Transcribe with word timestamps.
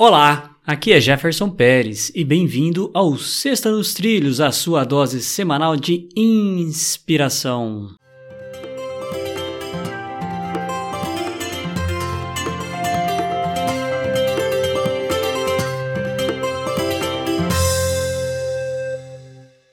Olá, 0.00 0.54
aqui 0.64 0.92
é 0.92 1.00
Jefferson 1.00 1.50
Pérez 1.50 2.12
e 2.14 2.22
bem-vindo 2.22 2.88
ao 2.94 3.18
Sexta 3.18 3.68
nos 3.68 3.94
Trilhos, 3.94 4.40
a 4.40 4.52
sua 4.52 4.84
dose 4.84 5.20
semanal 5.20 5.74
de 5.74 6.08
inspiração. 6.14 7.96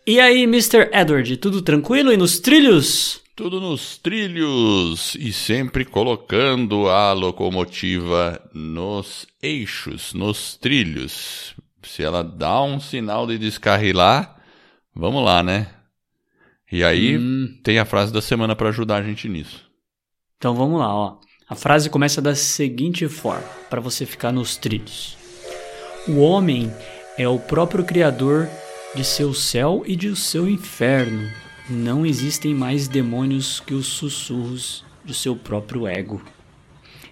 E 0.07 0.19
aí, 0.19 0.41
Mr. 0.45 0.89
Edward, 0.91 1.37
tudo 1.37 1.61
tranquilo 1.61 2.11
e 2.11 2.17
nos 2.17 2.39
trilhos? 2.39 3.23
Tudo 3.35 3.59
nos 3.59 3.97
trilhos 3.97 5.13
e 5.15 5.33
sempre 5.33 5.83
colocando 5.83 6.87
a 6.87 7.11
locomotiva 7.11 8.41
nos 8.53 9.27
eixos, 9.43 10.13
nos 10.13 10.55
trilhos. 10.55 11.53
Se 11.83 12.01
ela 12.01 12.23
dá 12.23 12.61
um 12.63 12.79
sinal 12.79 13.27
de 13.27 13.37
descarrilar, 13.37 14.37
vamos 14.95 15.21
lá, 15.21 15.43
né? 15.43 15.67
E 16.71 16.81
aí 16.81 17.17
hum. 17.17 17.59
tem 17.61 17.77
a 17.77 17.83
frase 17.83 18.13
da 18.13 18.21
semana 18.21 18.55
para 18.55 18.69
ajudar 18.69 19.01
a 19.01 19.03
gente 19.03 19.27
nisso. 19.27 19.69
Então 20.37 20.55
vamos 20.55 20.79
lá, 20.79 20.95
ó. 20.95 21.17
A 21.49 21.55
frase 21.55 21.89
começa 21.89 22.21
da 22.21 22.35
seguinte 22.35 23.05
forma, 23.09 23.43
para 23.69 23.81
você 23.81 24.05
ficar 24.05 24.31
nos 24.31 24.55
trilhos. 24.55 25.17
O 26.07 26.19
homem 26.19 26.73
é 27.17 27.27
o 27.27 27.37
próprio 27.37 27.83
criador 27.83 28.47
de 28.95 29.03
seu 29.03 29.33
céu 29.33 29.83
e 29.85 29.93
de 29.97 30.15
seu 30.15 30.47
inferno 30.47 31.29
não 31.69 32.05
existem 32.05 32.53
mais 32.53 32.87
demônios 32.87 33.59
que 33.59 33.73
os 33.73 33.87
sussurros 33.87 34.85
do 35.03 35.13
seu 35.13 35.35
próprio 35.35 35.87
ego. 35.87 36.23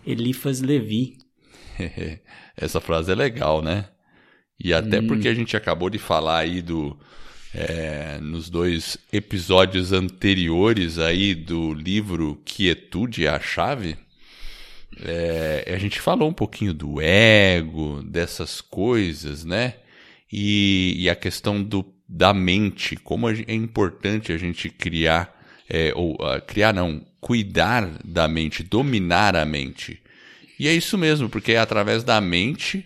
Elifas 0.05 0.61
Levi. 0.61 1.17
Essa 2.55 2.79
frase 2.79 3.11
é 3.11 3.15
legal, 3.15 3.61
né? 3.61 3.85
E 4.59 4.73
até 4.73 4.99
hum. 4.99 5.07
porque 5.07 5.27
a 5.27 5.33
gente 5.33 5.57
acabou 5.57 5.89
de 5.89 5.97
falar 5.97 6.39
aí 6.39 6.61
do. 6.61 6.97
É, 7.55 8.17
nos 8.19 8.49
dois 8.49 8.97
episódios 9.11 9.91
anteriores 9.91 10.97
aí 10.97 11.35
do 11.35 11.71
livro 11.71 12.41
Quietude 12.43 13.27
é 13.27 13.29
a 13.29 13.39
Chave, 13.39 13.95
é, 15.01 15.71
a 15.73 15.77
gente 15.77 15.99
falou 15.99 16.29
um 16.29 16.33
pouquinho 16.33 16.73
do 16.73 16.99
ego, 16.99 18.01
dessas 18.03 18.59
coisas, 18.59 19.45
né? 19.45 19.75
E, 20.31 20.95
e 20.97 21.09
a 21.09 21.15
questão 21.15 21.61
do 21.61 21.83
da 22.07 22.33
mente, 22.33 22.95
como 22.95 23.29
é 23.29 23.53
importante 23.53 24.31
a 24.31 24.37
gente 24.37 24.69
criar, 24.69 25.33
é, 25.69 25.91
ou 25.95 26.13
uh, 26.15 26.41
criar 26.45 26.73
não, 26.73 27.05
cuidar 27.19 27.89
da 28.03 28.27
mente, 28.27 28.63
dominar 28.63 29.35
a 29.35 29.45
mente. 29.45 30.01
E 30.59 30.67
é 30.67 30.73
isso 30.73 30.97
mesmo, 30.97 31.29
porque 31.29 31.53
é 31.53 31.59
através 31.59 32.03
da 32.03 32.19
mente 32.21 32.85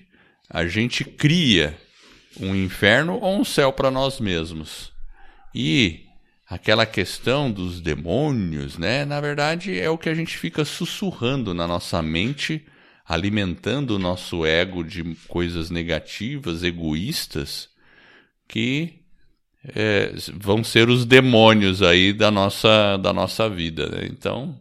a 0.50 0.66
gente 0.66 1.04
cria 1.04 1.78
um 2.40 2.56
inferno 2.56 3.20
ou 3.20 3.40
um 3.40 3.44
céu 3.44 3.73
para 3.73 3.92
nós 3.92 4.20
mesmos. 4.20 4.92
E 5.54 6.06
aquela 6.48 6.86
questão 6.86 7.52
dos 7.52 7.82
demônios, 7.82 8.78
né? 8.78 9.04
Na 9.04 9.20
verdade, 9.20 9.78
é 9.78 9.90
o 9.90 9.98
que 9.98 10.08
a 10.08 10.14
gente 10.14 10.38
fica 10.38 10.64
sussurrando 10.64 11.54
na 11.54 11.68
nossa 11.68 12.02
mente, 12.02 12.66
alimentando 13.06 13.95
o 13.95 14.00
nosso 14.00 14.45
ego 14.45 14.84
de 14.84 15.04
coisas 15.28 15.70
negativas, 15.70 16.64
egoístas, 16.64 17.70
que 18.48 19.02
é, 19.63 20.13
vão 20.33 20.63
ser 20.63 20.89
os 20.89 21.05
demônios 21.05 21.81
aí 21.81 22.13
da 22.13 22.31
nossa, 22.31 22.97
da 22.97 23.11
nossa 23.11 23.50
vida. 23.50 23.88
Né? 23.89 24.08
Então, 24.11 24.58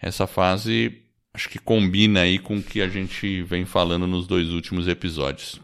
essa 0.00 0.26
fase 0.26 0.98
acho 1.34 1.48
que 1.48 1.58
combina 1.58 2.20
aí 2.20 2.38
com 2.38 2.58
o 2.58 2.62
que 2.62 2.80
a 2.80 2.88
gente 2.88 3.42
vem 3.42 3.64
falando 3.64 4.06
nos 4.06 4.26
dois 4.26 4.50
últimos 4.50 4.86
episódios. 4.88 5.60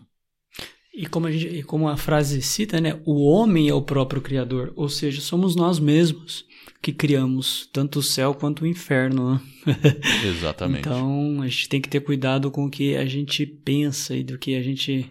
E 0.94 1.06
como 1.06 1.26
a, 1.26 1.30
gente, 1.30 1.62
como 1.62 1.88
a 1.88 1.96
frase 1.96 2.42
cita, 2.42 2.80
né? 2.80 3.00
O 3.04 3.24
homem 3.24 3.68
é 3.68 3.74
o 3.74 3.82
próprio 3.82 4.20
criador, 4.20 4.72
ou 4.74 4.88
seja, 4.88 5.20
somos 5.20 5.54
nós 5.54 5.78
mesmos 5.78 6.44
que 6.82 6.92
criamos 6.92 7.68
tanto 7.72 8.00
o 8.00 8.02
céu 8.02 8.34
quanto 8.34 8.62
o 8.62 8.66
inferno. 8.66 9.34
Né? 9.34 9.40
Exatamente. 10.26 10.80
então 10.80 11.40
a 11.42 11.46
gente 11.46 11.68
tem 11.68 11.80
que 11.80 11.88
ter 11.88 12.00
cuidado 12.00 12.50
com 12.50 12.64
o 12.64 12.70
que 12.70 12.96
a 12.96 13.06
gente 13.06 13.46
pensa 13.46 14.16
e 14.16 14.24
do 14.24 14.38
que 14.38 14.56
a 14.56 14.62
gente 14.62 15.08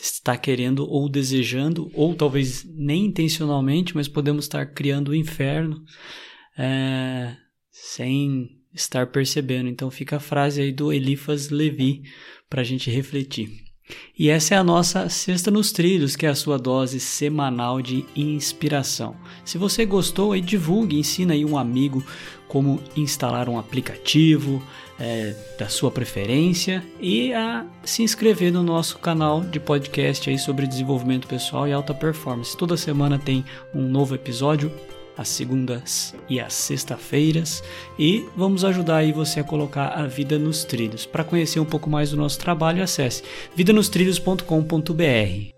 está 0.00 0.36
querendo 0.36 0.88
ou 0.88 1.08
desejando, 1.08 1.90
ou 1.94 2.14
talvez 2.14 2.64
nem 2.64 3.06
intencionalmente, 3.06 3.94
mas 3.94 4.08
podemos 4.08 4.44
estar 4.44 4.66
criando 4.66 5.08
o 5.08 5.14
inferno 5.14 5.82
é, 6.56 7.36
sem 7.70 8.58
estar 8.72 9.06
percebendo. 9.08 9.68
Então 9.68 9.90
fica 9.90 10.16
a 10.16 10.20
frase 10.20 10.60
aí 10.60 10.72
do 10.72 10.92
Elifas 10.92 11.50
Levi 11.50 12.02
para 12.48 12.60
a 12.60 12.64
gente 12.64 12.90
refletir. 12.90 13.67
E 14.18 14.28
essa 14.28 14.54
é 14.54 14.58
a 14.58 14.64
nossa 14.64 15.08
Sexta 15.08 15.50
nos 15.50 15.70
Trilhos, 15.72 16.16
que 16.16 16.26
é 16.26 16.28
a 16.28 16.34
sua 16.34 16.58
dose 16.58 16.98
semanal 16.98 17.80
de 17.80 18.04
inspiração. 18.16 19.16
Se 19.44 19.56
você 19.56 19.86
gostou, 19.86 20.32
aí 20.32 20.40
divulgue, 20.40 20.98
ensina 20.98 21.34
aí 21.34 21.44
um 21.44 21.56
amigo 21.56 22.04
como 22.48 22.80
instalar 22.96 23.48
um 23.48 23.58
aplicativo 23.58 24.62
é, 24.98 25.36
da 25.58 25.68
sua 25.68 25.90
preferência 25.90 26.82
e 27.00 27.32
a 27.32 27.64
se 27.84 28.02
inscrever 28.02 28.52
no 28.52 28.62
nosso 28.62 28.98
canal 28.98 29.42
de 29.42 29.60
podcast 29.60 30.28
aí 30.28 30.38
sobre 30.38 30.66
desenvolvimento 30.66 31.28
pessoal 31.28 31.68
e 31.68 31.72
alta 31.72 31.94
performance. 31.94 32.56
Toda 32.56 32.76
semana 32.76 33.18
tem 33.18 33.44
um 33.74 33.82
novo 33.82 34.14
episódio 34.14 34.72
às 35.18 35.28
segundas 35.28 36.14
e 36.28 36.40
às 36.40 36.54
sextas-feiras 36.54 37.62
e 37.98 38.24
vamos 38.36 38.64
ajudar 38.64 38.98
aí 38.98 39.12
você 39.12 39.40
a 39.40 39.44
colocar 39.44 39.88
a 39.88 40.06
vida 40.06 40.38
nos 40.38 40.62
trilhos. 40.64 41.04
Para 41.04 41.24
conhecer 41.24 41.58
um 41.58 41.64
pouco 41.64 41.90
mais 41.90 42.12
do 42.12 42.16
nosso 42.16 42.38
trabalho, 42.38 42.80
acesse 42.82 43.24
vidanostrilhos.com.br. 43.54 45.57